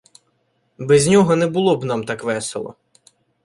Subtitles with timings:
[0.77, 2.75] Без нього не було б нам так весело.